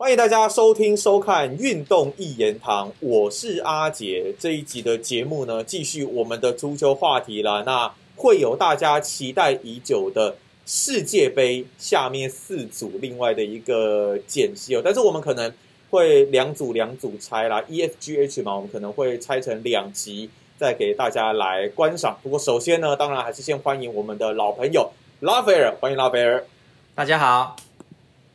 [0.00, 4.34] 欢迎大家收听收看《运动一言堂》，我是阿杰。
[4.38, 7.62] 这一集的节目呢，继续我们的足球话题了。
[7.64, 10.34] 那会有大家期待已久的
[10.64, 15.52] 世界杯下面四组另外的一个简析哦，但是我们可能
[15.90, 22.18] 会两组两组拆啦，E F G H 嘛，我们可能会拆成两集再给大家来观赏。
[22.22, 24.90] 不过首先呢，当然还是先欢迎我们的老朋友
[25.20, 26.42] 拉斐尔，欢迎拉斐尔。
[26.94, 27.54] 大家好。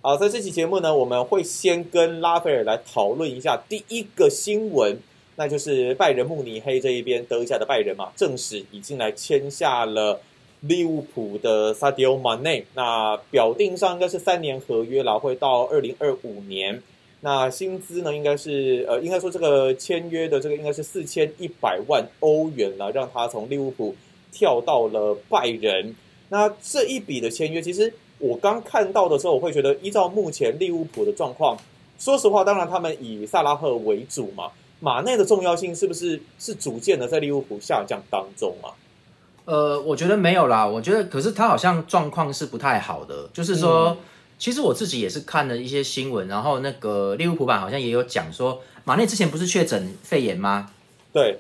[0.06, 4.96] 好，在这期节目呢，我们会先跟拉斐尔来讨论一下第一个新闻，
[5.36, 10.22] 那就是拜仁慕尼黑这一边德甲的拜仁嘛，正式已经来签下了
[10.60, 16.84] 利物浦的萨迪欧马内，那表定上应该是三年合约了，会到二零二五年。
[17.22, 23.96] 那薪资呢，应该是呃，应该说这个签约的这个应该是四千一百万欧元了，让他从利物浦
[24.32, 25.96] 跳到了拜仁。
[26.30, 27.92] 那这一笔的签约，其实。
[28.20, 31.58] 我刚看到的时候，我会觉得依照目前利物浦的状况，
[32.00, 34.52] 说实话，当然他们以萨拉赫为主嘛。
[34.80, 38.72] 马内的重要性是不是是逐渐的在利物浦下降当中啊？
[39.46, 40.66] 呃，我觉得没有啦。
[40.66, 43.30] 我觉得，可是他好像状况是不太好的。
[43.34, 43.98] 就是说，
[44.38, 50.72] 其实我自己也是看了一些新闻，然后那个利物浦版好像也有讲说，马内之前不是确诊肺炎吗？
[51.14, 51.40] 对，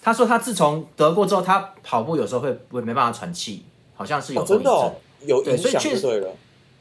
[0.00, 3.64] 他说他自从得过之后，他跑步有时候会会没办法喘气，
[3.94, 4.94] 好像是有真的。
[5.26, 6.28] 有影响确对了，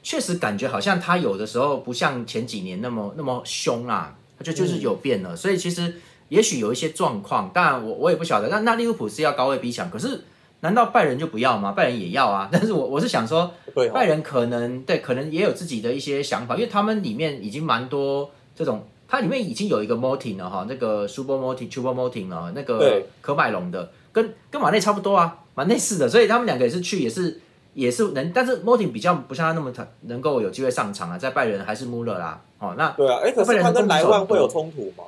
[0.03, 5.35] 确实感觉好像他有的时候不像前几年那么那么凶啊，他就就是有变了。
[5.35, 5.95] 所以其实
[6.29, 8.47] 也许有一些状况，当然我我也不晓得。
[8.49, 10.21] 那那利物浦是要高位逼抢，可是
[10.61, 11.71] 难道拜仁就不要吗？
[11.71, 12.47] 拜仁也要啊。
[12.53, 13.51] 但是我我是想说，
[13.93, 27.41] 拜仁可能对可能也有自己的一些想法，因为他们里面已经蛮多这种，它里面已经有一个 Motin 了哈，那个 Super Motin、Super Motin 了，那个科麦隆的，跟跟马内差不多啊，蛮类似的，所以他们两个也是去也是。
[27.77, 32.41] 也是能，但是 Motin 比较不像他那么能能够有机会上场啊，在拜仁还是穆勒啦。
[32.57, 35.03] 哦，那对啊，哎，可是他跟莱万会有冲突吗？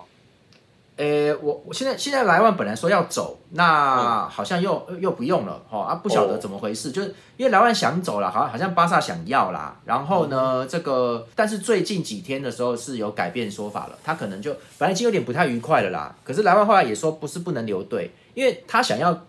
[0.97, 9.75] 诶，我我现在现在莱万本来说要走，那好像又又不用了，哦啊，不晓得怎么回事，就是因为莱万想走了，好像好像巴萨想要啦。
[9.86, 16.16] 然后呢，这个但是最近几天的时候是有改变说法了，他可能就本来已经有点不太愉快了啦。
[16.24, 19.19] 可是莱万后来也说不是不能留队，因为他想要。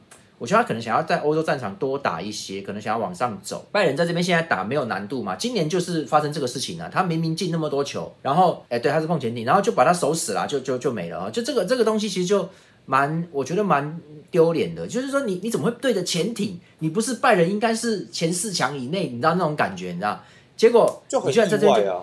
[0.40, 3.68] 我觉得他可能想要在欧洲战场多打一些，可能想要往上走。
[3.70, 5.36] 拜仁在这边现在打没有难度嘛？
[5.36, 11.30] 今年就是发生这个事情啊，他明明进那么多球，然后哎，对，他是碰前顶，然后就把他守死了，就就就没了啊！
[11.30, 12.48] 就这个这个东西其实就
[12.86, 14.86] 蛮，我觉得蛮丢脸的。
[14.86, 16.58] 就是说，你你怎么会对着前艇？
[16.78, 20.24] 你不是拜仁，应该是前四强以内，你知道那种感觉，你知道？
[20.56, 22.00] 结果就很意外啊！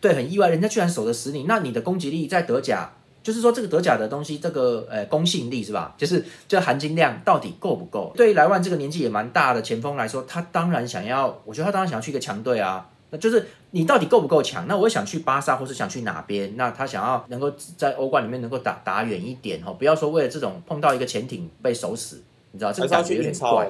[0.00, 2.92] 对，很意外，人家居然守得死你，那你的攻击力在德甲。
[3.22, 5.94] 就是说，这个德甲的东西，这个呃公信力是吧？
[5.98, 8.12] 就是这含金量到底够不够？
[8.16, 12.88] 对于莱万这个年纪也蛮大的前锋来说，他当然想要，我觉得他当然想要去一个强队啊。
[13.10, 14.66] 那就是你到底够不够强？
[14.66, 16.56] 那我想去巴萨，或是想去哪边？
[16.56, 23.68] 那他想要能够在欧冠里面能够打打远一点哦，不要说为了这种碰到一个潜艇被守死，你知道这个感觉有点怪。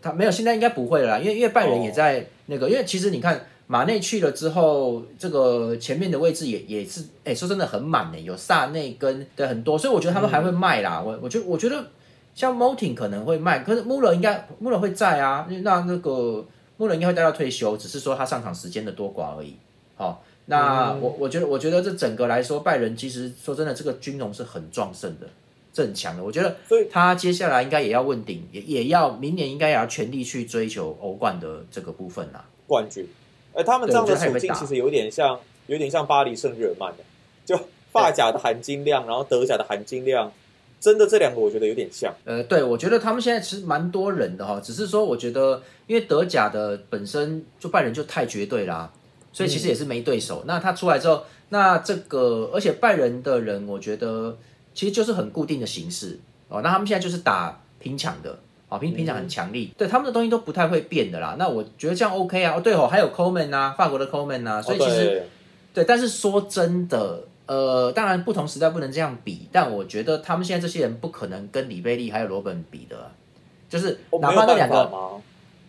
[0.00, 3.46] 他没有，现在应该不会了，因为因为拜仁也在那个，因为其实你看。
[3.66, 11.00] 马内去了之后，这个前面的位置也也是，哎，说真的很满呢，有萨内跟的很多，所以我觉得他们还会卖啦。
[11.00, 11.82] 我我觉得我觉得
[12.34, 16.44] 像 Motin 可能会卖，可是穆勒应该穆勒会在啊，那那个
[16.76, 19.56] 穆勒应该会待到退休，只是说他上场时间的多寡而已。
[19.96, 25.26] 好，那我我觉得我觉得这整个来说，拜仁其实说真的，这个军容是很壮盛的，
[25.72, 26.22] 是很强的。
[26.22, 33.06] 我觉得，所以他接下来应该也要问鼎，也也要明年应该也要全力去追求欧冠的这个部分啦，冠军。
[33.54, 35.38] 哎，他们这样的处境其实有点像，
[35.68, 37.04] 有点像巴黎圣日耳曼的，
[37.46, 37.58] 就
[37.92, 40.32] 发甲的含金量，然后德甲的含金量，
[40.80, 42.12] 真的这两个我觉得有点像。
[42.24, 48.92] 呃，对，我觉得他们现在其实蛮多人的哈，只是说我觉得，因为德甲的本身就拜仁就太绝对啦，
[49.32, 50.42] 所以其实也是没对手。
[50.46, 54.36] 那他出来之后，那这个而且拜仁的人，我觉得
[54.74, 56.60] 其实就是很固定的形式哦。
[56.60, 58.38] 那他们现在就是打拼抢的。
[58.74, 61.36] 啊，平平常很强力，对他们的东西都不太会变的啦。
[61.38, 62.54] 那我觉得这样 OK 啊。
[62.56, 65.26] 哦，对哦，还有 Coleman 啊，法国的 Coleman 啊，所以其实
[65.72, 73.10] 对，但是说真的，呃，当然不同时代不能这样比，但我觉得他们现在这些人不可能跟里贝利还有罗本比的，
[73.68, 74.90] 就是哪怕那两个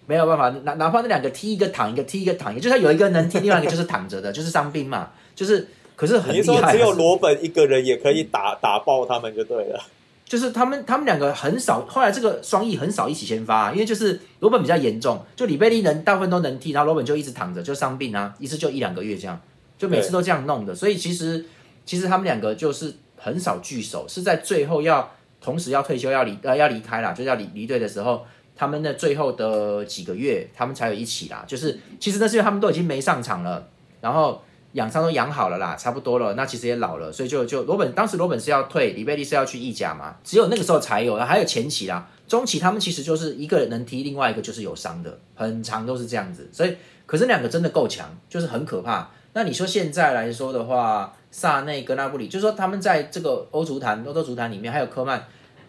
[0.06, 9.82] 没有办法，哪哪怕那两个踢一个躺一个踢一个躺一个，就是有一个能踢，另外一个就是躺着的，就是伤兵嘛，就是可是很厉害，只有罗本一个人也可以打打爆他们就对了。
[10.26, 19.40] 就是他们，他们两个很少，后来这个双翼很少一起先发，因为就是罗本比较严重，就里贝利能大部分都能踢，然后罗本就一直躺着，就伤病啊，一次就一两个月这样，
[19.78, 21.46] 就每次都这样弄的，所以其实
[21.86, 28.26] 其实他们两个就是很少聚首，是在最后要同时要退休要离呃要离开啦，就要离离队的时候，
[28.56, 33.68] 他们的最后的几个月他们才有一起啦，就是其实那是因为他们都已经没上场了，
[34.02, 34.42] 然后。
[34.76, 46.76] 养伤都养好了啦，差不多了，那其实也老了，所以就就罗本当时罗本是要退，里贝利是要去意甲嘛，只有那个时候才有，还有前期啦，中期他们其实就是一个人能踢，另外一个就是有伤的，很长都是这样子，所以
[47.06, 49.10] 可是两个真的够强，就是很可怕。
[49.34, 55.26] 那你说现在来说的话，萨内跟纳布里，就是说他们在这个欧足坛、欧洲足坛里面，还有科曼，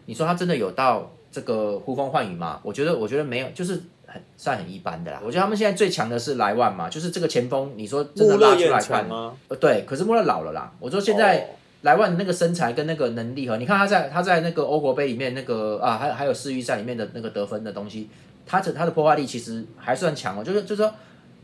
[0.07, 2.61] 你说他真的有到这个呼风唤雨吗？
[2.63, 3.83] 我觉得，我觉得没有，就是
[4.17, 5.21] 很算很一般的啦。
[5.25, 9.37] 我觉得他们现在最强的是莱万嘛，就是这个前锋，你说真的拉出来看吗？
[9.49, 10.73] 呃，对，可是穆勒老了啦。
[10.81, 18.09] 我说现在莱万那个身材跟那个能力和，你看他在他在那个欧国杯里面那个啊，还还有世预赛里面的那个得分的东西，
[18.47, 20.93] 他的他的破坏力其实还算强哦，就是就是说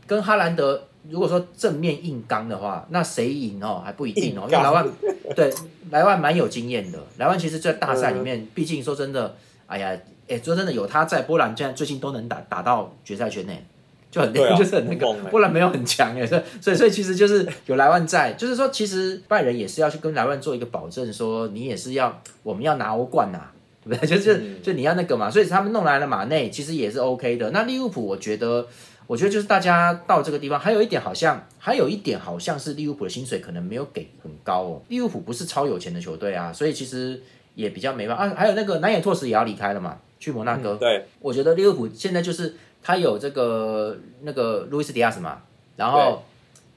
[0.05, 0.83] 跟哈兰德。
[1.09, 4.47] 如果说正面硬刚的话，那谁赢哦还不一定哦。
[4.49, 4.87] 因为莱万
[5.35, 5.53] 对
[5.91, 9.35] 莱万蛮有经验的，莱万其实，在大赛里面，毕竟说真的，
[9.67, 13.63] 哎呀，哎，说真的，有他在，波兰现在最近都能打打到决赛圈内，
[14.09, 15.13] 就很 就是很那个。
[15.29, 23.39] 波兰没有很强哎，所以所以其实就是有莱万在，就是说其实拜仁也是要去跟莱万做一个保证，说你也是要我们要拿欧冠呐，
[23.83, 24.07] 对不对？
[24.17, 27.51] 就是就你要那个嘛，所以他们弄来了马内，其实也是 OK 的。
[27.51, 28.67] 那利物浦，我觉得。
[29.05, 34.81] 我觉得就是大家到这个地方，还有一点好像，还有一点好像是利物浦的薪水可能没有给很高哦。
[34.87, 37.21] 利物浦不是超有钱的球队啊，所以其实
[37.53, 38.33] 也比较没办法啊。
[38.33, 40.75] 还有那个南野拓实也要离开了嘛，去摩纳哥。
[40.75, 45.41] 对，我觉得利物浦现在就是他有这个那个路易斯迪亚斯嘛，
[45.75, 46.23] 然后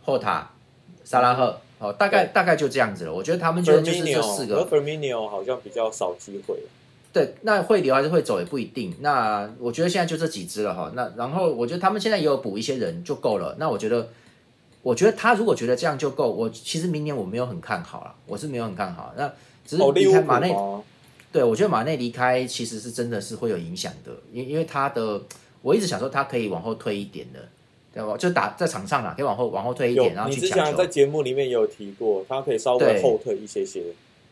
[0.03, 0.51] 霍塔、
[1.05, 3.15] 萨拉赫，哦，大概大概就这样子了。
[3.15, 4.65] 我觉得他们觉得就是这四个。
[4.65, 6.57] f e r m i n o 好像比较少机会。
[7.13, 8.95] 对，那会留还是会走也不一定。
[9.01, 10.91] 那我觉得现在就这几支了哈。
[10.95, 13.55] 那然后我觉得他们现在也有补一些人就够了。
[13.59, 14.09] 那我觉得，
[14.83, 19.15] 我觉得他如果觉得这样就够，我其实明年我没有很看好了，我是没有很看好。
[19.17, 19.33] 那
[19.65, 20.55] 只是离开马内，
[21.37, 25.21] 对我觉得马内离开其实是真的是会有影响的，因因为他的
[25.61, 27.47] 我一直想说他可以往后退一点的，
[27.93, 28.17] 对吧？
[28.17, 30.57] 就打在场上啊，可以往后往后退一点，然后去抢球。
[30.57, 33.83] 你之前在节目里面也有提过，他可以稍微后退一些些。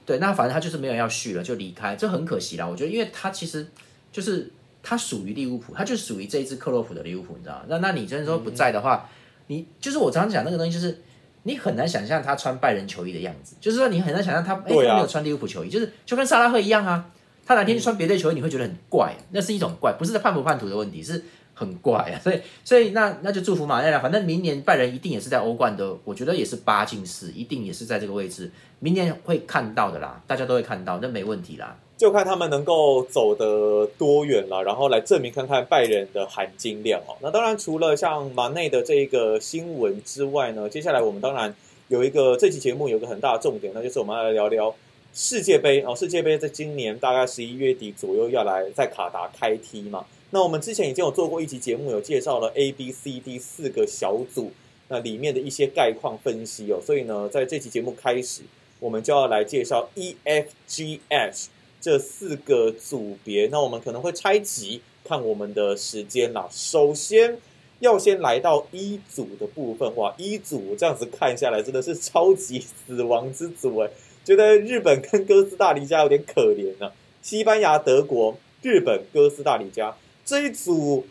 [0.06, 2.66] 对，那反正他就是没有要续了，就离开，这很可惜啦。
[2.66, 3.66] 我觉得，因为他其实
[4.10, 4.50] 就是
[4.82, 7.64] 他属于利物浦，他就属于这一支克洛普的利物浦，你知道吗？
[7.68, 9.10] 那那你真的说不在的话，
[9.48, 11.02] 你就是我常常讲那个东西，就是
[11.44, 17.08] 你很难想象他穿拜仁球衣的样子，就是说你很难想象他哎他没有穿利物浦球衣，就是就跟萨拉赫一样啊，
[17.46, 21.24] 他哪天穿别的球衣，你会觉得很怪，那是一种怪，不是在叛不叛徒的问题，是。
[21.56, 24.00] 很怪啊， 所以所以那那就祝福马内了。
[24.00, 28.50] 反正明年拜仁一定也是在欧冠的，我觉得也是八进四，一定也是在这个位置。
[28.80, 31.76] 明年会看到的啦，大家都会看到，那没问题啦。
[31.96, 37.16] 就看他们能够走得多远了，然后来证明看看拜仁的含金量哦。
[37.20, 41.54] 那当然，除了像马内的这一个新闻之外呢，接下来我们当然
[41.88, 44.74] 有一个这期节目有个很大的重点，那就是我们要来聊聊
[45.14, 45.94] 世界杯哦。
[45.94, 50.04] 世界杯在今年大概十一月底左右要来在卡达开踢嘛。
[50.30, 54.50] 那我们之前已经有做过一集节目，有介绍了 A、B、C、D 四个小组，
[54.88, 56.80] 那里面的一些概况分析哦。
[56.84, 58.42] 所以呢，在这期节目开始，
[58.80, 61.50] 我们就要来介绍 E、F、G、H
[61.84, 63.46] 这四个组别。
[63.52, 66.48] 那我们可能会拆集看我们的时间啦。
[66.50, 67.36] 首先
[67.80, 73.90] 要先来到一组的部分，哇，一组这样子看下来，真的是超级死亡之组哎，
[74.24, 76.90] 觉得日本跟哥斯达黎加有点可怜呢。
[77.20, 79.94] 西班牙、德国、日本、哥斯达黎加。
[80.24, 81.04] 这一组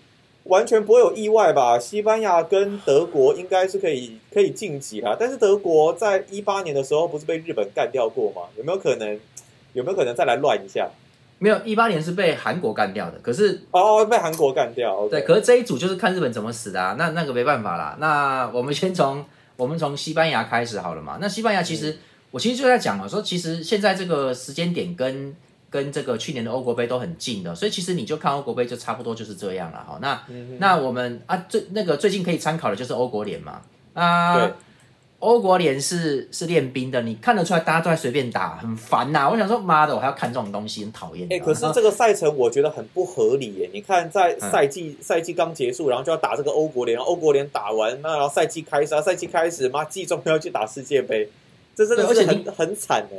[0.45, 1.77] 完全不会有意外吧？
[1.77, 5.15] 西班牙跟德国应该是可以可以晋级啦。
[5.19, 8.49] 但是德国在一八年的时候不是被日本干掉过吗？
[8.57, 9.19] 有没有可能？
[9.73, 10.87] 有没有可能再来乱一下？
[11.39, 13.19] 没有，一八年是被韩国干掉的。
[13.19, 15.07] 可是哦，被韩国干掉。
[15.09, 16.95] 对，可是这一组就是看日本怎么死的啊。
[16.97, 17.97] 那那个没办法啦。
[17.99, 19.25] 那我们先从
[19.57, 21.17] 我们从西班牙开始好了嘛。
[21.19, 21.97] 那西班牙其实
[22.31, 25.35] 我其实就在讲嘛，说其实现在这个时间点跟。
[25.73, 29.97] 跟这个去年的欧国杯都很近的，所以其实你就看欧国杯就差不多就是这样了哈。
[29.99, 30.21] 那
[30.59, 33.59] 那我们啊最那个最近可以参考的就是欧国联嘛
[33.95, 34.51] 啊，
[35.23, 39.29] 欧国联是是练兵的，你看得出来大家都在随便打，很烦呐。
[39.29, 41.25] 我想说妈的，我还要看这种东西，很讨厌。
[41.31, 43.69] 哎，可是这个赛程我觉得很不合理耶。
[43.71, 51.29] 你看在赛季赛季刚结束，然后就要打这个欧国联，欧国联打完，那然后赛季开始，赛季开始妈季中要去打世界杯，
[51.73, 53.15] 这真的是很很惨哎。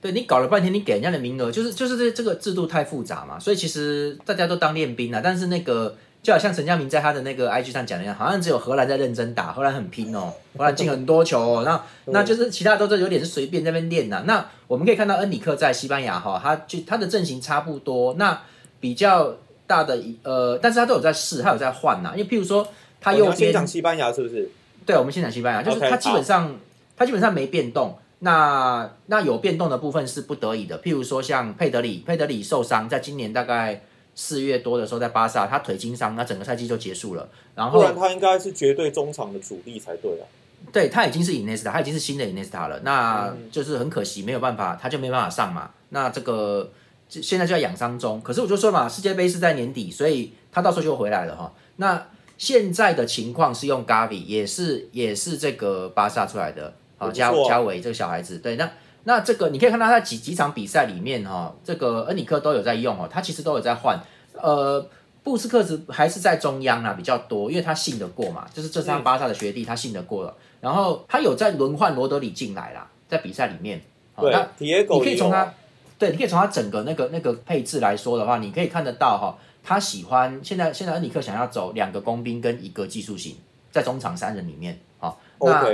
[0.00, 5.20] 对你搞了半天，你给人家的名额就是就是这这个制度太复杂嘛，所以其实大家都当练兵了。
[5.20, 11.62] 但是那个就好像陈家明在他的那个 IG 上讲的一样，好像只有荷兰在认真打，荷兰很拼哦，荷兰进很多球哦。
[11.64, 14.22] 那那就是其他都是有点是随便在那边练呐。
[14.26, 18.14] 那我们可以看到恩里克在西班牙哈，他就他的阵型差不多。
[18.14, 18.38] 那
[18.80, 19.34] 比较
[19.66, 22.12] 大的呃，但是他都有在试，他有在换呐。
[22.14, 22.68] 因为譬如说
[23.00, 24.50] 他右边先讲西班牙是不是？
[24.84, 26.54] 对，我们先讲西班牙，就是他基本上
[26.96, 27.96] 他基本上没变动。
[28.22, 33.82] 那那有变动的部分是不得已的，譬如说像佩德里，佩德里受伤，在今年大概
[34.14, 37.28] 四月多的时候在巴萨，他腿筋伤，那整个赛季就结束了。
[37.54, 40.24] 然后不然他应该是绝对中场的主力才对啊。
[40.72, 45.70] 对他已经是 Inesta，他已经是新的 Inesta 了，那嗯就是很可惜没有办法，他就没办法上嘛。
[45.88, 46.70] 那这个
[47.08, 51.52] 这现在就在养伤中，可是我就说嘛，世界杯是在年底，所以他到时候就回来了哈。
[51.76, 58.70] 那现在的情况是用 Gavi，也是也是这个巴萨出来的，好加加维这个小孩子，对，那
[59.04, 63.98] 那这个你可以看到他几几场比赛里面哈，这个恩里克都有在用哦，他其实都有在换，
[64.34, 64.86] 呃。
[65.22, 70.34] 布斯克茨还是在中央啊比较多，因为他信得过嘛，就是这是他嗯巴萨的学弟，他信得过了。
[70.62, 73.78] 然后他有在轮换罗德里进来啦，在比赛里面。
[74.14, 75.52] 好对那你可以从他，
[75.98, 83.36] 对，你可以从他整个那个那个配置来说的话，你可以看得到哈，他喜欢现在现在恩里克想要走两个工兵跟一个技术型，
[83.70, 85.68] 在中场三人里面，哦，那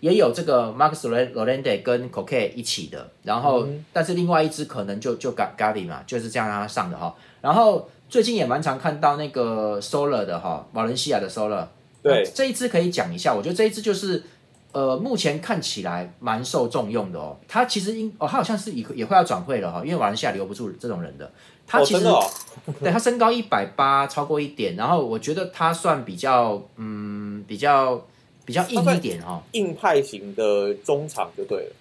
[0.00, 7.14] 也有这个 Marcus Llorente 跟 Coque 一起的，然后、嗯但是另外一支可能就就 Ga Gavi 嘛，就是这样让他上的哈。
[7.40, 11.66] 然后最近也蛮常看到那个 Solar 的哈，瓦伦西亚的 Solar，
[12.02, 14.22] 对这一支可以讲一下，我觉得这一支就是
[14.72, 17.36] 呃，目前看起来蛮受重用的哦。
[17.46, 21.30] 他其实应哦，他好像是也也快要转会了哈，因为瓦伦西亚留不住这种人的。
[21.66, 22.04] 他哦，其实、
[22.80, 28.04] 对他身高一百八，超过一点，然后我觉得他算比较嗯比较
[28.50, 31.72] 比较硬一点哈、硬派型的中场就对了。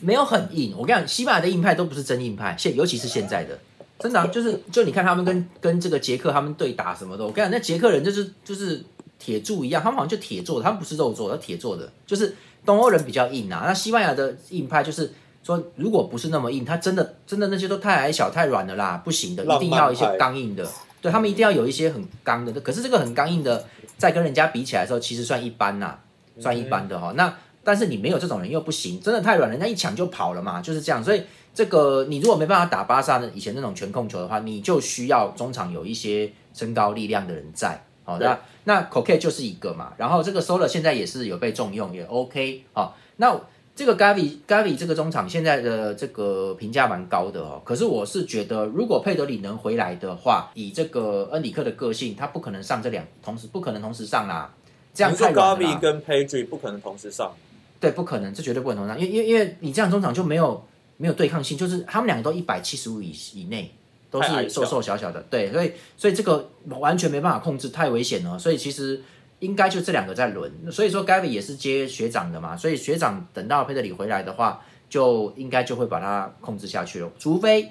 [0.00, 0.74] 没有很硬。
[0.78, 3.58] 我跟你讲，西班牙的硬派都不是真硬派，现尤其是现在的，
[3.98, 8.84] 真的啊、 就是就你看他们跟跟这个捷克他们对打什么的，我跟你讲，那捷克人就是就是
[9.18, 13.64] 铁柱一样，他们好像就铁做的，他们不是肉做的，铁做的，就是东欧人比较硬啊。
[13.66, 20.68] 那西班牙的硬派就是说，如果不是那么硬，他真的真的那些都太矮小太软了啦，不行的，一定要一些派刚硬的。
[21.00, 23.64] 对他们一定要有一些很刚的，可是这个很刚硬的，
[23.96, 25.96] 在跟人家比起来的时候，其实算一般呐、
[26.40, 31.02] 算一般的哈、那但是你没有这种人又不行，真的太软，人家一抢就跑了嘛，就是这样。
[31.02, 31.22] 所以
[31.54, 37.82] 这个你如果没办法打巴萨的以前那种全控球的话，你就需要中场有一些身高力量的人在。
[38.04, 43.38] 好、的那那 c o k 就是一个嘛，然后这个 Soler 现在也是有被重用，也 OK 好、那
[43.76, 54.54] 这个 Gavi Gavi 这个中场现在的这个评价蛮高的哦，可是我是觉得如果佩德里能回来的话，以这个恩里克的个性，他不可能上这两同时不可能同时上啦，
[54.94, 55.76] 这样太软了啦。
[55.76, 57.32] Gavi 跟 Pedri 不可能同时上，
[57.80, 60.64] 对，不可能，这绝对不可能上，因为因为因为你这样中场就没有
[60.96, 63.72] 没有对抗性，就是他们两个都一百七十五以以内，
[64.10, 69.00] 都是瘦瘦小小的，对，所以所以这个完全没办法控制，太危险了，所以其实
[69.40, 77.70] 应该就这两个在轮，所以说 Gavi 也是接学长的嘛，所以学长等到佩德里回来的话，就应该就会把他控制下去了，除非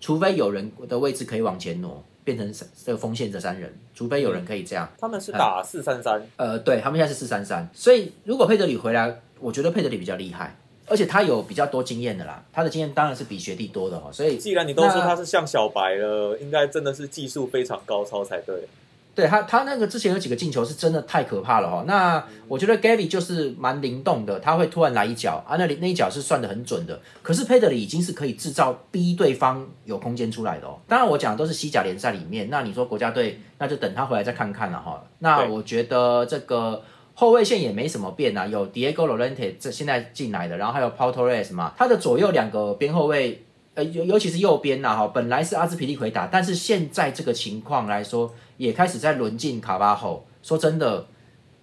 [0.00, 4.90] 除非有人的位置可以往前挪，变成三这个锋线这三人，除非有人可以这样。
[4.98, 18.66] 他们是打四三三，呃，对他们现在是四三三，所以如果佩德里回来，我觉得佩德里比较厉害，而且他有比较多经验的啦，他的经验当然是比学弟多的哈，所以既然你都说他是像小白了，应该真的是技术非常高超才对。
[19.14, 21.84] 对他他那个之前有几个进球是真的太可怕了哈。
[21.86, 27.00] 那我觉得 Gavi 就是蛮灵动的，他会突然来一脚啊，那里那一脚是算的很准的。
[27.22, 30.78] 可是佩德里已经是可以制造逼对方有空间出来的哦。
[30.88, 35.02] 当然我讲的都是西甲联赛里面，那你说国家队，那就等他回来再看看了哈。
[35.20, 36.82] 那我觉得这个。
[37.16, 43.40] 后卫线也没什么变啊，有 Diego Lorente 这现在进来的，然后还有 Paul Torres 嘛，他的左右两个边后卫，
[43.74, 50.24] 呃，尤尤其是右边呐哈，本来是阿兹皮利奎打，但是现在这个情况来说，也开始在轮进卡巴后。
[50.42, 51.06] 说真的，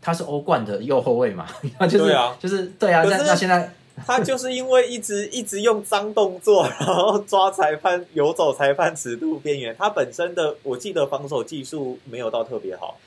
[0.01, 1.45] 他是欧冠的右后卫嘛，
[1.81, 3.71] 就是对啊就是对啊，可是那那现在
[4.05, 12.97] 他就是因为一直一直用脏动作，然后抓裁判游走裁判尺度边缘，他本身的我记得防守技术没有到特别好。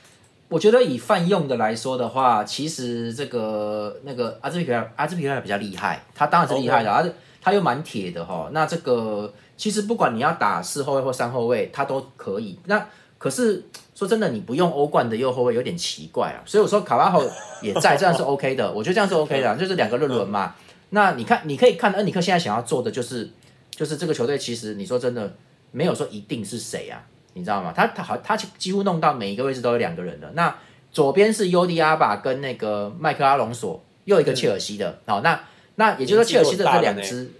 [0.47, 7.13] 我觉得以泛用的来说的话，其实这个那个阿兹皮克阿兹皮克比较厉害，他当然是厉害的，
[7.53, 8.49] 又蛮铁的哈。
[8.51, 12.57] 那这个其实不管你要打四后卫或三后卫，他都可以。
[12.65, 12.87] 那
[13.17, 16.41] 可是说真的，你不用欧冠的右后卫有点奇怪啊。
[16.45, 17.23] 所以我说卡巴后
[17.61, 20.55] 也在，这样是 OK 的， 我觉得这样是 OK 的，就是两个轮轮嘛。
[20.89, 23.29] 那你看，你可以看恩里克现在想要做的就是，
[23.71, 25.35] 就是这个球队其实你说真的
[25.71, 27.01] 没有说一定是谁啊。
[27.37, 27.73] 你知道吗？
[27.75, 30.31] 他他好，他几乎弄到每一个位置都有两个人的。
[30.35, 30.55] 那
[30.93, 34.99] 左边是尤迪阿巴跟那个麦克阿隆索，又一个切尔西的。
[35.05, 35.37] 好、那
[35.75, 37.31] 那也就是说切尔西的这两支，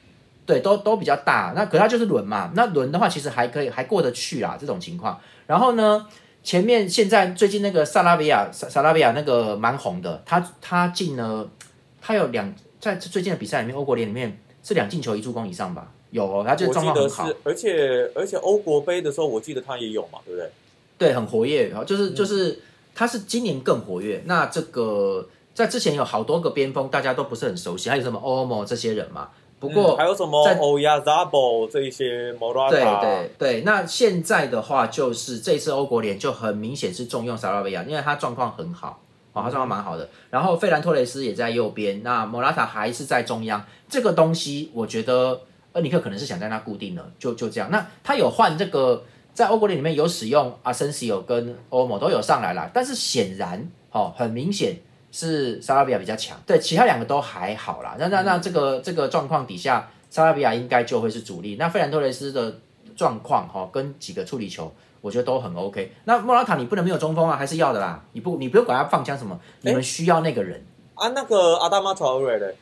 [0.46, 1.54] 对，都都比较大。
[1.56, 2.52] 那可它就是轮嘛。
[2.56, 5.20] 那轮的话，其实还可以，还过得去啦这种情况。
[5.48, 6.06] 然后呢，
[6.44, 11.50] 前面现在最近那个萨拉比亚，萨萨拉比亚那个蛮红的，他他进了，
[12.02, 15.92] 他有两在最近的比赛里面，欧国联里面是两进球一助攻以上吧。
[16.12, 17.40] 有哦，他这个我记得状况很好。
[17.44, 20.50] 而且而且欧国杯的时候，我记得他也有嘛，对不对？
[20.98, 22.60] 对，很活跃，然后就是嗯就是
[22.94, 24.24] 他是今年更活跃。
[24.26, 29.30] 那这个在之前有好多个边锋，大家都不是很熟悉，还有什么 Omo 这些人嘛。
[29.58, 40.08] 不过嗯还有什么在欧亚 Zabo 这一些 Morata，对对对，那现在的话就是这次欧国联就很明显是重用萨拉维亚，因为他状况很好哦，他状况蛮好的。
[40.30, 43.66] 然后费兰托雷斯也在右边，那莫拉塔还是在中央。
[43.88, 45.40] 这个东西我觉得
[45.72, 47.72] 恩尼克可能是想在那固定了，就就这样。
[47.72, 54.76] 那他有换这个，在欧国联里面有使用阿森西奥跟欧莫都有上来了，但是显然哦，很明显
[55.16, 56.38] 是萨拉比亚比较强。
[56.46, 57.96] 对，其他两个都还好啦。
[57.98, 61.56] 那那那这个这个状况底下，萨拉比亚应该就会是主力。
[61.58, 62.54] 那费兰托雷斯的
[62.98, 64.70] 状况哈，跟几个处理球。
[65.00, 65.94] 我觉得都很 OK。
[66.06, 68.04] 那莫拉塔你不能没有中锋啊，还是要的啦。
[68.14, 71.10] 你不你不用管他放枪什么，你们需要那个人啊。
[71.10, 72.56] 那个阿达马乔瑞嘞，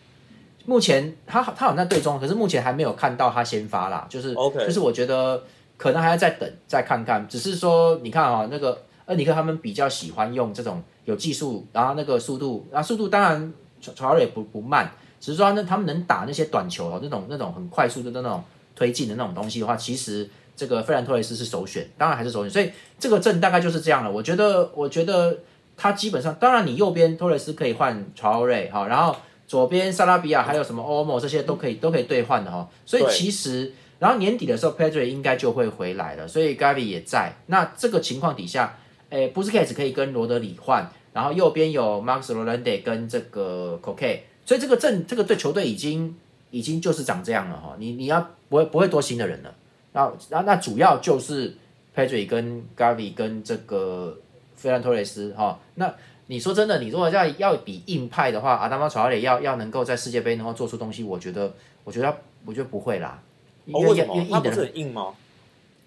[0.66, 4.06] 目前他他好像在队中，可是目前还没有看到他先发啦。
[4.10, 5.42] 就是 OK，就是我觉得
[5.78, 7.26] 可能还要再等再看看。
[7.30, 18.44] 只是说你看啊，那个恩尼克他们比较喜欢用这种有技术，然后那个速度，然后速度当然乔瑞也不不慢，只是说那他们能打那些短球哦，那种那种很快速的那种
[18.76, 20.30] 推进的那种东西的话，其实。
[20.56, 24.12] 这个费兰托雷斯是首选，当然还是首选，所以这个阵大概就是这样了。
[24.12, 25.36] 我觉得，我觉得
[25.76, 29.16] 他基本上，当然你右边托雷斯可以换乔瑞哈，然后
[29.48, 32.70] 左边萨拉比亚还有什么欧莫这些都可以都可以兑换的哈。
[32.86, 37.36] 所以其实，然后年底的时候 Pedro 应该就会回来了，所以 Gavi 也在。
[37.48, 38.78] 那这个情况底下，
[39.14, 46.16] 诶，布斯凯斯可以跟罗德里换，然后右边有 Max Rolande 跟这个 Coke，所以这个阵这个对球队已经
[46.50, 47.76] 已经就是长这样了哈。
[47.78, 49.54] 你你要不会不会多新的人了。
[49.92, 51.56] 那那那主要就是
[51.96, 54.18] Pedri 跟 Gavi 跟这个
[54.56, 55.60] 费兰托雷斯哈。
[55.76, 55.94] 那
[56.26, 61.54] 你说真的，你如果要要比硬派的话，阿达马乔雷要要能够在世界杯能够做出东西，我觉得
[61.84, 63.22] 我觉得我觉得不会啦。
[63.66, 65.14] 因为因为硬的人很硬吗？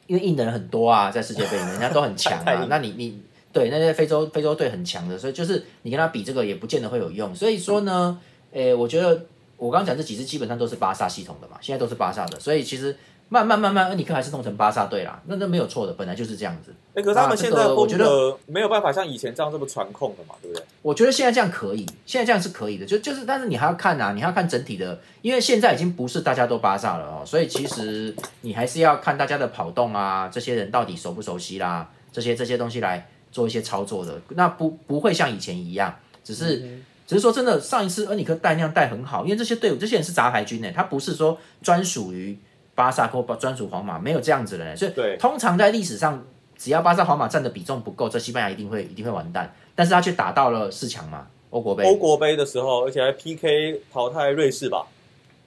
[0.06, 2.66] 因为印的人很多啊，在世界杯里面人家都很强啊。
[2.70, 3.20] 那你你
[3.52, 7.34] 对那些非洲非洲队很强的，所以就是你跟他比这个也不见得会有用。
[7.34, 8.18] 所以说呢，
[8.52, 12.96] 诶，我觉得我刚刚讲这几支基本上都是巴萨系统的嘛，现在都是巴萨的，所以其实。
[13.28, 16.72] 慢慢慢慢，恩尼克还是弄成巴萨队啦，那那没有错的，本来就是这样子。
[16.94, 20.64] 哎，可是他们现在我觉得没有办法像以前这样这么传控的嘛，对不对？
[20.80, 36.60] 我觉得现在这样可以，现在这样是可以的，就就是，但是你还要看啊，你还要看整体的，因为现在已经不是大家都巴萨了哦，所以其实你还是要看大家的跑动啊，这些人到底熟不熟悉啦，这些这些东西来做一些操作的，那不不会像以前一样，只是
[37.08, 42.38] 只是说真的，上一次恩里克带那样带很好，因为这些队伍这些人是杂牌军呢，他不是说专属于。
[42.76, 46.22] 巴萨或专属皇马没有这样子的人，所以通常在历史上，
[46.56, 49.52] 只要巴萨皇马占的比重不够，这西班牙一定会一定会完蛋。
[49.74, 51.84] 但是他却打到了四强嘛，欧国杯。
[51.84, 54.86] 欧国杯的时候，而且还 PK 淘汰瑞士吧？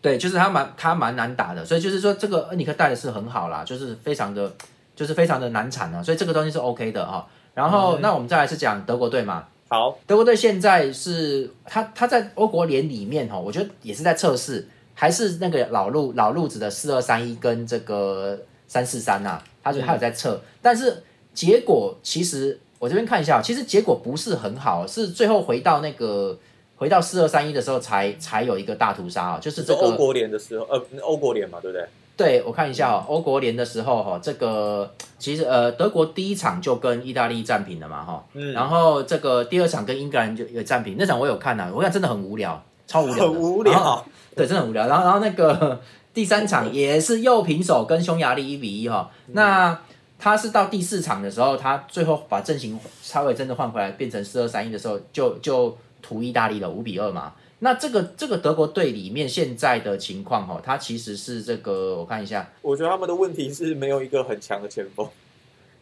[0.01, 4.51] 对，就是他蛮他蛮难打的，所以就是说这个恩尼克带的是很好啦，就是非常的
[4.95, 7.27] 就是非常的难产啊，所以这个东西是 OK 的哈。
[7.53, 14.67] 然后那我们再来是讲德国队嘛，好，德国队现在是他他在欧国联里面哈，我觉得也是在测试。
[14.99, 21.01] 还是那个老路老路子的四二三一跟这个三四三呐，他就他有在测，但是
[21.33, 26.37] 结果其实我这边看一下，其实结果不是很好，是最后回到那个
[26.75, 31.87] 回到四二三一的时候才才有一个大屠杀啊，就是这个欧国联的时候，呃，欧国联嘛，对不对？
[32.17, 42.61] 对，我看一下哦，欧国联的时候哈，这个其实呃德国第一场就跟意大利战平了嘛哈，嗯，然后这个第二场跟英格兰就有战平，那场我有看呐，我看真的很无聊。
[42.89, 44.87] 超无聊，很无聊，对，真的很无聊。
[44.87, 45.79] 然后，然后那个
[46.11, 49.11] 第三场也是又平手，跟匈牙利一比一哈。
[49.27, 49.79] 那
[50.17, 57.33] 他是到第四场的时候，他最后把阵型稍微真的换回来，变成四二三一的时候，就就屠意大利了，五比二嘛。
[57.59, 65.07] 那这个这个德国队里面现在的情况哈，他其实是这个，我看一下，我觉得他们的问题是没有一个很强的前锋。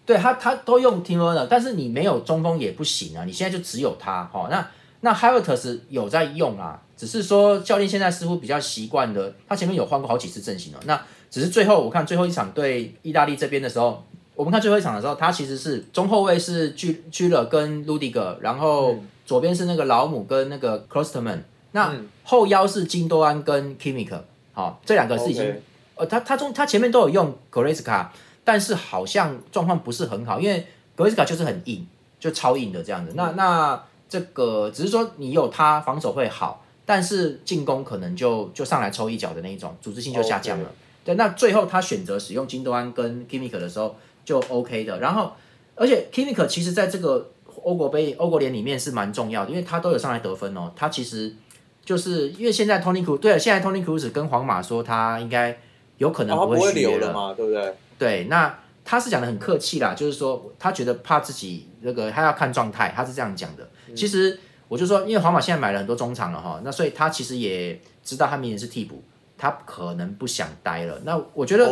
[0.06, 3.24] 对他，他都用 t i m 但是你没有中锋也不行啊。
[3.26, 4.48] 你现在就只有他哈。
[4.52, 4.68] 那
[5.02, 6.82] 那 h a r t s 有在用啊。
[6.98, 10.80] 只是说教练现在似乎比较习惯的，他前面有换过好几次阵型了。
[10.86, 21.42] 那只是最后我看最后一场对意大利这边的时候，我们看最后一场的时候，他其实是中后卫是居居勒跟卢迪格，然后左边是那个老姆跟那个 Crosterman
[21.74, 24.20] 那后腰是金多安跟 Kimik，
[24.54, 25.56] 好，这两个是已经
[25.96, 28.12] 呃他他中他前面都有用 g o r e s k a
[28.44, 31.86] 但是好像状况不是很好，因为 g o r e s k a 就是很硬，
[32.20, 33.12] 就超硬的这样子。
[33.16, 36.64] 那那这个只是说你有他防守会好。
[36.90, 40.72] 但是进攻可能就就上来抽一脚的那一种，组织性就下降了。
[41.04, 44.98] 对，那最后他选择使用金多安跟 Kimik 的时候就 OK 的。
[45.02, 45.34] 然后，
[45.76, 47.30] 而且 Kimik 其实在这个
[47.64, 50.72] 欧国杯、欧国联里面是蛮重要的，因为他都有上来得分哦。
[50.78, 51.36] 他其实
[51.84, 55.58] 就是因为现在 Tony Cruz 对了，现在 Tony Cruz 跟皇马说他应该
[55.98, 57.74] 有可能不会续约了嘛，对不对？
[58.00, 63.70] 对，那他是讲的很客气啦，就是说他觉得怕自己那个他要看状态，他是这样讲的。
[63.94, 64.40] 其实。
[64.68, 69.02] 我就说，因为皇马现在买了很多中场了哈，那所以他其实也知道他明年是替补，
[69.38, 71.00] 他可能不想待了。
[71.06, 71.72] 那我觉得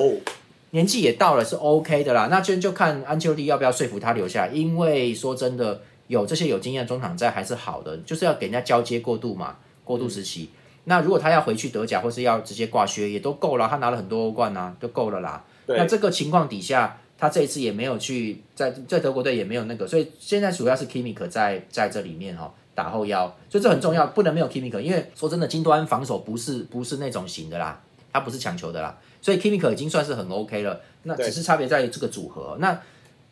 [0.72, 2.28] 年纪也到了，是 OK 的啦。
[2.30, 10.50] 那就就看安丘蒂要不要说服他留下，因为说真的，有这些有经验的中场在还是好的，就是要给人家交接过渡嘛，过渡时期。
[10.86, 13.68] 那如果他要回去德甲，或是要直接挂靴，也都够了。
[13.68, 15.44] 他拿了很多欧冠啊，都够了啦。
[15.68, 27.82] 那这个情况底下，他这一次也没有去在在德国队也没有那个，所以现在主要是 Kimmich 在在这里面哈、打后腰，所以这很重要，不能没有 Kimmich，因为说真的，金端防守不是不是那种型的啦，
[28.14, 30.80] 他不是强球的啦，所以 Kimmich 已经算是很 OK 了。
[31.04, 32.58] 那只是差别在于这个组合。
[32.60, 32.78] 那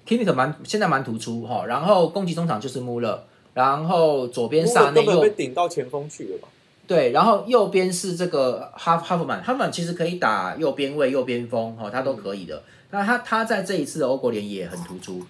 [0.07, 6.47] Kimmich 蛮现在蛮突出哈、然后攻击中场就是穆勒，然后左边萨内右根本被顶到前锋去了嘛。
[6.85, 12.61] 对，然后右边是这个哈哈弗曼，哈弗曼其实可以打右边位、右边锋，哈、他都可以的。
[12.91, 15.25] 那他他在这一次的欧国联也很突出，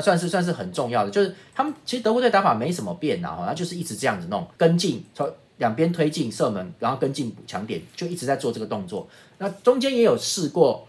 [0.00, 1.10] 算算是算是很重要的。
[1.10, 9.08] 就是他们其实德国队打法没什么变呐，哈，他就是一直这样子弄，跟进从两边推进射门，然后跟进补强点，就一直在做这个动作。
[9.38, 10.86] 那中间也有试过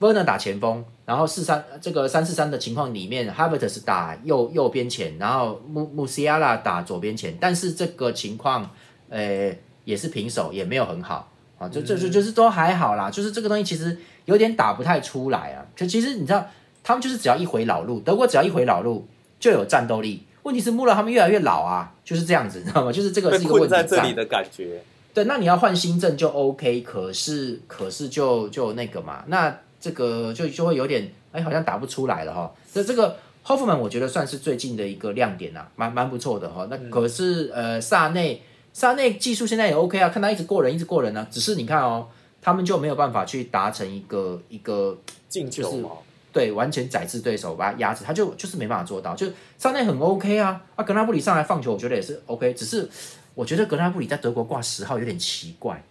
[0.00, 8.70] Werner 打前锋，然后四三这个三四三的情况里面 h a v e r t s 打右右边前，然后穆穆西亚拉打左边前，但是这个情况。
[9.14, 15.60] 呃，也是平手，也没有很好啊，就就就就是都还好啦，就是这个东西其实有点打不太出来啊。
[15.76, 16.46] 就其实你知道，
[16.82, 19.06] 他们就是只要一回老路，德国只要一回老路
[19.38, 20.24] 就有战斗力。
[20.42, 22.92] 问题是穆勒他们越来越老啊，就是这样子，你知道吗？
[22.92, 24.82] 就是这个被是一个问题在这里的感觉。
[25.14, 32.52] 对，那你要换新政就 OK，可是可是就就那个嘛，那这个就就会有点哎，好像打不出来了哈。
[32.72, 36.66] 这这个 Hoffman 我觉得算是最近的一个亮点呐、蛮蛮不错的哈。
[36.70, 38.42] 那可是、呃萨内。
[38.74, 41.28] 萨内技术现在也 OK 啊，看他一直过人，一直过人呢、啊。
[41.30, 42.08] 只是你看哦，
[42.40, 44.96] 他们就没有办法去达成一个一个
[45.28, 45.90] 进球嘛，
[46.32, 49.14] 对完全宰制对手，把他压制，他就就是没办法做到。
[49.14, 49.26] 就
[49.58, 52.54] 上内很 OK 啊，啊格纳布里上来放球，我觉得也是 OK。
[52.54, 52.88] 只是
[53.34, 55.84] 我觉得格纳布里在德国挂十号有点奇怪，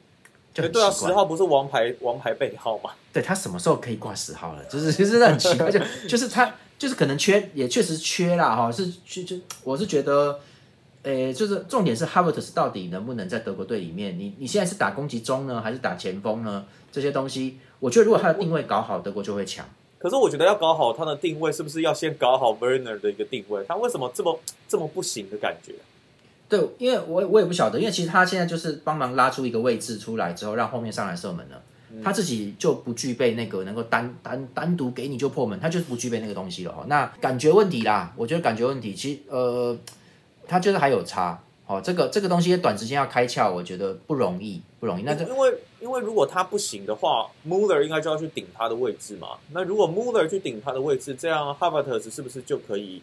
[0.53, 2.89] 就对啊，十号不是王牌王牌背号吗？
[3.13, 4.65] 对他什么时候可以挂十号了？
[4.65, 8.71] 就是就是很奇怪，就就是他就是可能缺，也确实缺啦哈。
[8.71, 10.39] 是就就我是觉得。
[11.03, 14.19] 诶，就是重点是 Havertz 到底能不能在德国队里面？
[14.19, 16.63] 你你现在是打攻击中呢，还是打前锋呢？
[16.91, 19.65] 这些东西，我觉得如果他的定位搞好，德国就会强。
[20.01, 23.63] 可是我觉得要搞好他的定位，是不是要先搞好 Werner 的一个定位？
[23.67, 25.73] 他为什么这么这么不行的感觉？
[26.49, 31.61] 对，因为我我也不晓得，因为其实他现在就是帮忙拉出一个位置出来之后，让后面上来射门了。
[32.03, 36.85] 他自己就不具备那个能够单单单独给你就破门，他就是不具备那个东西了哈。
[36.87, 39.77] 那感觉问题啦，我觉得感觉问题，其实呃。
[40.47, 45.03] 他就是还有差，哦，这个这个东西短时间要开窍，我觉得不容易，不容易。
[45.03, 49.29] 那因为因为如果他不行的话，Muller 应该就要去顶他的位置嘛。
[49.51, 53.01] 那如果 Muller 去顶他的位置，这样 Havertz 是不是就可以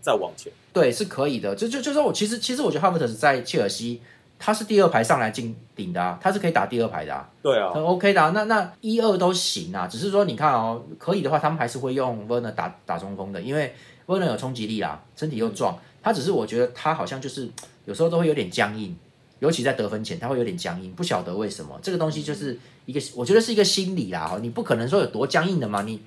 [0.00, 0.52] 再往前？
[0.72, 1.54] 对，是可以的。
[1.54, 4.02] 就就就说我其实其实我觉得 Havertz 在切尔西
[4.36, 8.30] 他是第二排上来进顶的啊，他是可以打第二排的啊，对啊，很 OK 的啊。
[8.34, 13.74] 那那一二都行啊，只是说你看哦，可以的话，他们还是会用 Werner 打打中锋的，因为
[14.06, 15.78] Werner 有冲击力啊，身体又壮。
[16.00, 17.50] 他只是我觉得他好像就是
[17.88, 18.94] 有时候都会有点僵硬，
[19.38, 21.78] 尤其在得分前他会有点僵硬，不晓得为什么。
[21.80, 24.26] 这个东西就是一个，我觉得是一个心理啦。
[24.26, 25.98] 哈，你不可能说有多僵硬的嘛，你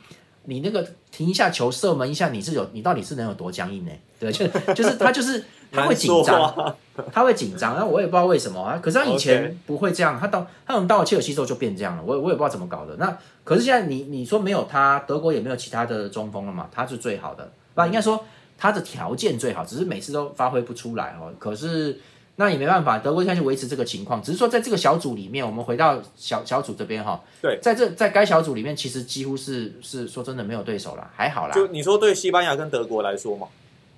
[0.45, 3.91] 你那个停一下球射门一下，你是有你到底是能有多僵硬呢？
[4.19, 6.75] 对，就就是他就是 他会紧张，
[7.11, 7.75] 他会紧张。
[7.75, 8.77] 那我也不知道为什么啊。
[8.77, 12.03] 可是他以前不会这样，他到他从到了切尔西之后就变这样了。
[12.05, 12.95] 我我也不知道怎么搞的。
[12.97, 16.69] 那可是现在你你说没有他，德国也没有其他的中锋了嘛？
[16.71, 18.23] 他是最好的，不应该说。
[18.61, 21.33] 他的条件最好，只是每次都发挥不出来哦。
[21.39, 21.99] 可是
[22.35, 24.21] 那也没办法，德国现在就维持这个情况。
[24.21, 27.19] 只是说在这个小组里面，我们回到小小组这边哈。
[27.41, 31.55] 对，在这在该小组里面，其实几乎是是说真的没有对手了，还好啦。
[31.55, 33.47] 就你说对西班牙跟德国来说嘛？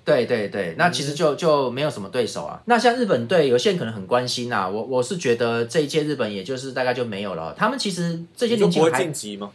[0.02, 2.62] 对对对，那其实就就没有什么对手啊。
[2.64, 4.66] 那像日本队，有些人可能很关心啊。
[4.66, 7.54] 我我是觉得这一届日本也就是大概就没有了。
[7.58, 9.50] 他们其实这些年轻不会晋级吗？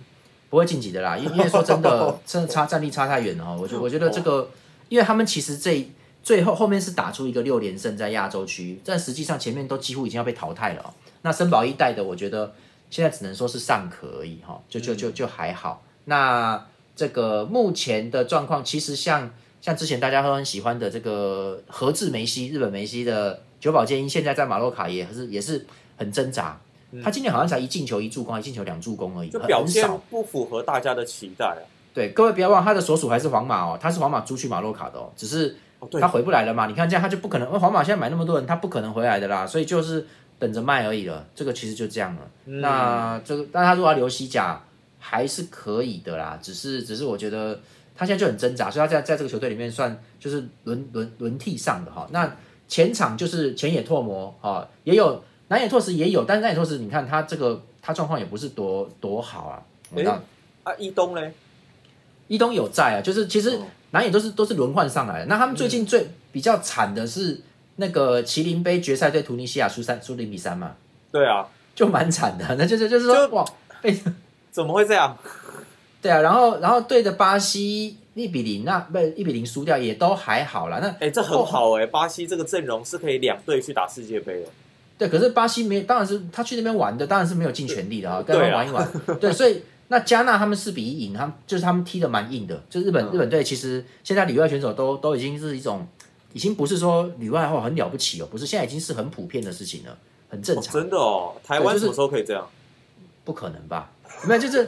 [0.52, 3.58] 不会晋级的啦，因因为说真的， 真的差战力差太远了哈。
[3.60, 4.48] 我觉我觉得这个。
[4.90, 5.90] 因为他们其实这
[6.22, 10.94] 最后后面是打出一个六连胜在亚洲区，但实际上前面都几乎已经要被淘汰了、哦。
[11.22, 12.54] 那森保一带的，我觉得
[12.90, 15.84] 现在只能说是尚可而已哈，就就就就还好。
[16.06, 25.66] 那这个目前的状况，其实像像之前大家都很喜欢的这个和治梅西，日本梅西的久保建英，现在在马洛卡也是也是
[25.98, 26.60] 很挣扎。
[27.04, 31.62] 他今年好像才一进球一助攻，一进球两助攻而已，就表现不符合大家的期待啊。
[32.00, 35.54] 对，各位不要忘，他的所属还是皇马哦，他是皇马租去马洛卡的哦，只是
[36.00, 36.66] 他回不来了嘛。
[36.66, 40.08] 你看这样，他就不可能，因为皇马现在买那么多人，他不可能回来的啦，所以就是
[40.40, 41.26] 等着卖而已了。
[41.36, 42.22] 这个其实就这样了。
[42.46, 44.62] 嗯、那这个，但他如果要留西甲，
[44.98, 46.40] 还是可以的啦。
[46.42, 47.60] 只是，只是我觉得
[47.98, 52.08] 他现在就很挣扎，所以他在在这个球队里面算就是轮轮轮替上的哈。
[52.12, 52.34] 那
[52.70, 59.62] 前场就是前野拓磨哈，也有南野拓实也有，但是南野拓实你看他这个他状况也不是多多好啊。
[59.92, 60.12] 那
[60.64, 61.34] 啊，伊东嘞？
[62.30, 63.60] 伊东有在啊，就是其实
[63.92, 65.26] 南野都是都是轮换上来的。
[65.26, 67.42] 那他们最近最比较惨的是
[67.76, 70.72] 那个麒麟杯决赛对突尼西亚输三输零比三嘛，
[71.12, 72.46] 对啊，就蛮惨的。
[72.56, 73.44] 那就是就是说就哇，
[73.82, 73.94] 被
[74.52, 75.18] 怎么会这样？
[76.02, 80.80] 对啊，然后然后对着巴西一比零，那不一比零输掉也都还好啦。
[80.82, 84.48] 那哎，这很好哎，巴西这个阵容是可以两队去打世界杯的。
[84.98, 88.88] 对，可是巴西没，当然是他去那边玩的，当然是没有尽全力的啊，跟他玩一玩。
[89.20, 92.64] 对，所以那加纳他们四比一赢，他们就是他们踢的蛮硬的。
[92.70, 95.86] 就日本、嗯日本队其实现在里外选手都都已经是一种，
[96.34, 99.98] 已经不是说里外后很了不起哦，不是，现在已经是很普遍的事情了，
[100.30, 102.48] 很正哦常，真的哦，台湾什么时候可以这样？
[103.26, 103.92] 不可能吧？
[104.28, 104.66] 没有，就是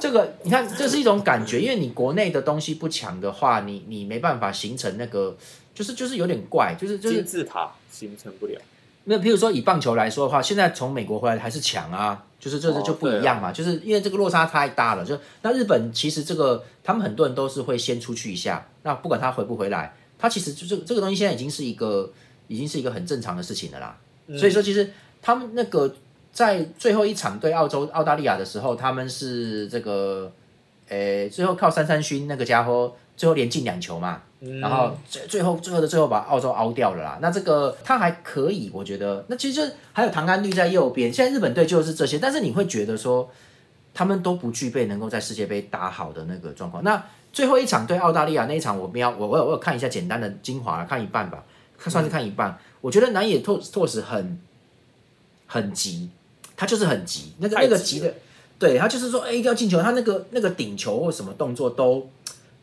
[0.00, 5.36] 这个，你看，这是一种感觉，因为你国内的东西不强的话，你你没办法形成那个，
[5.74, 8.60] 就是就是有点怪，就是就是金字塔形成不了。
[9.04, 15.04] 那譬如说以棒球来说的话，现在从美国回来还是强啊，就是这这就不一样嘛，就是因为这个落差太大了。
[15.04, 22.10] 就那日本其实这个他们很多人都是会先出去一下，那不管他回不回来，他其实就这个这个东西现在已经是一个
[22.48, 23.96] 已经是一个很正常的事情了啦。
[24.26, 24.90] 嗯所以说，其实
[25.20, 25.94] 他们那个
[26.32, 30.32] 在最后一场对澳洲澳大利亚的时候，他们是这个，
[30.88, 37.18] 诶，最后靠三三勋那个家伙最后连进两球嘛，嗯然后最最后最后的最后把澳洲凹掉了啦。
[37.22, 39.24] 那这个他还可以，我觉得。
[39.28, 43.30] 那其实就是还有唐安绿在右边，现在日本队就是这些，但是你会觉得说
[43.94, 46.84] 他们都不具备能够在世界杯打好的那个状况。
[46.84, 47.02] 那
[47.32, 51.42] 最后一场对澳大利亚那一场，我没有我我有我有看一下简单的精华，看一半吧，
[51.78, 52.58] 看算是看一半。
[52.80, 54.38] 我觉得南野拓拓实很
[55.46, 56.10] 很急，
[56.56, 58.12] 他就是很急，那个那个急的，
[58.58, 62.06] 对他就是说，哎、一定要进球，他那个那个顶球或什么动作都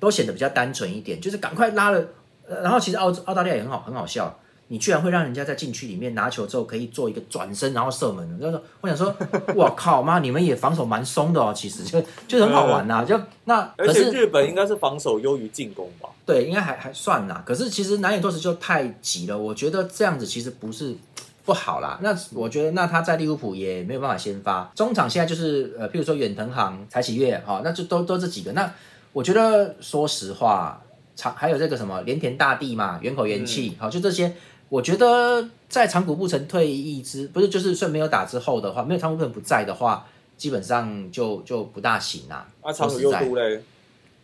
[0.01, 2.05] 都显得比较单纯一点，就是赶快拉了。
[2.49, 4.37] 呃然后其实澳澳大利亚也很好，很好笑。
[4.67, 8.45] 你居然会让人家在禁区里面拿球之后可以做一个转身，然后射门的。
[8.45, 9.13] 就是我想说，
[9.53, 16.07] 我靠妈，你们也防守蛮松的哦，其实就就很好玩呐、就那而且日本应该是防守优于进攻吧？
[16.25, 17.43] 对，应该还还算啦。
[17.45, 20.95] 可是其实南野拓实就太急了，我觉得这样子其实不是
[21.43, 21.99] 不好啦。
[22.01, 28.53] 那我觉得那他在利物浦也没有办法先发，中场现在就是呃，譬如说远藤航、柴崎岳，哈、那就都都这几个。
[28.53, 28.73] 那
[29.13, 30.81] 我觉得说实话，
[31.15, 34.33] 长还有这个什么连田大地嘛，远口元气，好、就这些。
[34.69, 42.47] 我觉得在长谷部城退役之不是就是算没有打之后的话，没有长谷部城不在的话，基本上就就不大行啦。
[42.61, 43.61] 啊，长谷优说实在都嘞，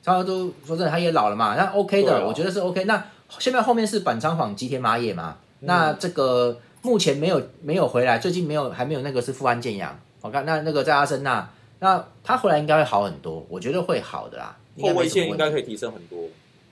[0.01, 2.85] 超都说真的，他也老了嘛，那 OK 的，我觉得是 OK。
[2.85, 3.03] 那
[3.39, 14.55] 现在后面是板仓晃、吉田麻也嘛，那这个目前没有没有回来，最近没有还没有那个是富安健洋，我看那那个在阿森纳，那他回来应该会好很多，我觉得会好的啦。
[14.83, 16.19] 后卫线应应该可以提升很多。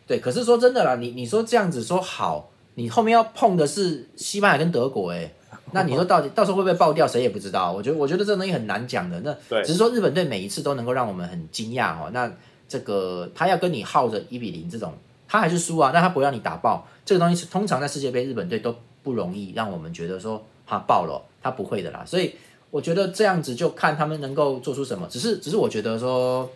[0.08, 5.34] 对，可是说真的啦，你你说这样子说好，你后面要碰的是西班牙跟德国、欸，
[5.74, 7.72] 那你说到底到时候会不会爆掉，谁也不知道。
[7.72, 9.20] 我觉得我觉得这东西很难讲的。
[9.22, 12.12] 那对只是说日本队每一次都能够让我们很惊讶哦。
[12.14, 12.32] 那
[12.70, 14.94] 这个他要跟你耗着一比零这种，
[15.28, 22.04] 他还是输啊，那他不让你打爆，这个东西是通常在世界杯日本队都不容易让我们觉得说他爆了，他不会的啦。
[22.06, 22.36] 所以
[22.70, 25.08] 我觉得这样子就看他们能够做出什么。
[25.10, 26.48] 只是只是我觉得说。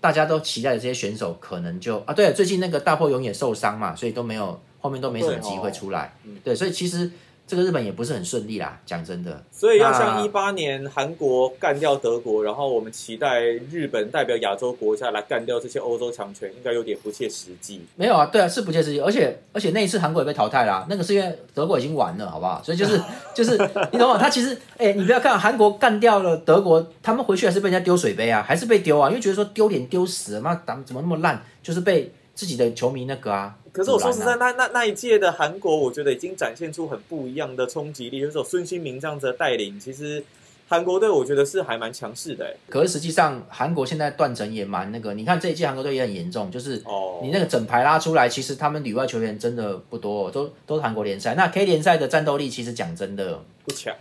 [0.00, 6.16] 大家都期待的这些选手，可能就啊，对，最近那个大破勇也受伤嘛，所以都没有后面都没什么机会出来。
[6.24, 7.10] 对哦嗯对，所以其实
[7.50, 9.42] 这个日本也不是很顺利啦，讲真的。
[9.50, 17.80] 所以要像一八年韩国干掉德国，然后我们期待日本代表亚洲国家来干掉这些欧洲强权，应该有点不切实际。
[17.96, 22.62] 没有啊，对啊，是不切实际，而且而且那一次韩国也被淘汰啦，那个是因为德国已经完了，好不好？
[22.62, 23.02] 所以就是
[23.34, 23.58] 就是
[23.90, 24.16] 你懂吗？
[24.16, 33.54] 他其实哎、你不要看韩国干掉了德国，他们回去还是被人家丢水杯啊，还是被丢啊，因为觉得说丢脸丢死了，妈打怎么那么烂，就是被自己的球迷那个啊。
[33.70, 40.24] 可是我说实在，啊，那那那一届的韩国，我觉得已经展现出很不一样的冲击力，就是有孙兴民这样子的带领，其实
[40.66, 42.56] 韩国队我觉得是还蛮强势的、欸。
[42.70, 51.34] 可是实际上韩国现在断层也蛮那个，你看这一届韩国队也很严重，就是哦，你那个整排拉出来，其实他们里外球员真的不多、哦，都都是韩国联赛。
[51.34, 53.94] 那 K 联赛的战斗力，其实讲真的，不强，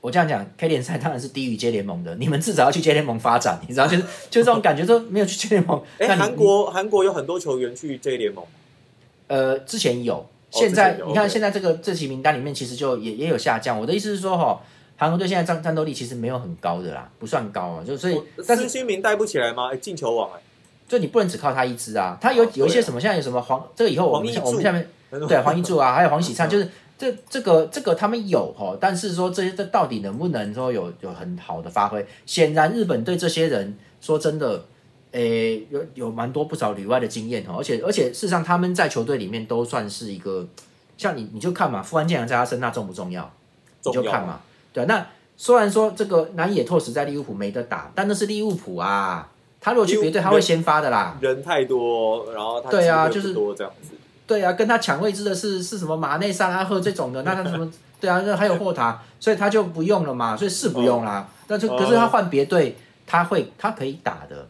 [0.00, 2.14] 我这样讲，K 联赛当然是低于 J 联盟的。
[2.16, 5.82] 你们至少要去 J 联盟发展，你知道，就是就是这种感觉，说没有去 J 联盟。
[5.98, 8.44] 哎、韩国韩国有很多球员去 J 联盟，
[9.26, 13.78] 呃之前有，现在、你看现在这个这期名单里面，其实就也也有下降。
[13.78, 14.60] 我的意思是说，哈，
[14.96, 19.70] 韩国队现在战战斗力其实没有很高的啦，不算高啊，就所以哦但是孙兴民带不起来吗？
[19.72, 20.40] 哎、进球王哎、
[20.88, 32.04] 就你不能只靠他一支啊，他有哦啊有一些什么，现在有什么黄，这个以后我们我们下面欸，对黄一柱啊，还有黄喜灿， 就是这这个这个他们有哦，但是说这些这到底能不能说有有很好的发挥？
[32.26, 34.64] 显然日本对这些人说真的，
[35.12, 40.44] 诶有有蛮多不少旅外的经验哦，而且而且事实上他们在球队里面都算是一个，
[40.96, 43.30] 像你你就看嘛，富安健洋在他身那重不重要？
[43.84, 44.40] 你就看嘛，
[44.72, 45.06] 对啊，那
[45.36, 49.30] 虽然说这个南野拓实在利物浦没得打，但那是利物浦啊，
[49.60, 51.16] 他如果去别队，他会先发的啦。
[51.20, 53.94] 人太多，然后他对啊就是多这样子。
[54.28, 57.68] 对啊，跟他抢位置的是是什么马内、萨拉赫这种的， 那他什么？
[58.00, 61.28] 对啊，那还有霍塔，所以他就不用了嘛，所以是不用啦。
[61.48, 64.46] 但是哦可是他换别队，他会他可以打的，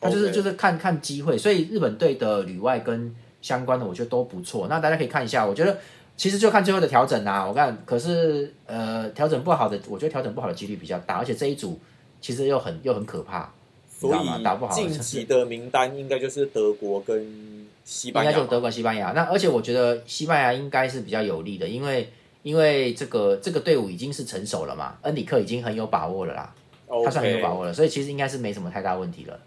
[0.00, 1.36] 他就是就是看看机会。
[1.36, 4.68] 所以日本队的旅外跟相关的，我觉得都不错。
[4.68, 5.76] 那大家可以看一下，我觉得
[6.16, 7.44] 其实就看最后的调整啦。
[7.44, 11.80] 我看，可是呃，调整不好的，我觉得调整不好的几率比较大，而且这一组
[12.20, 13.50] 其实又很又很可怕，
[13.98, 14.40] 所知道吗？
[14.44, 17.51] 打不好以 晋级的名单应该就是德国跟
[17.84, 18.30] 西班牙。
[18.30, 19.12] 应该就德国、西班牙。
[19.12, 22.10] 那而且我觉得西班牙应该是比较有利的，因为
[22.42, 26.54] 因为这个这个队伍已经是成熟了嘛，恩里克已经很有把握了啦，
[27.04, 29.38] 他算很有把握了，所以其实应该是没什么太大问题了。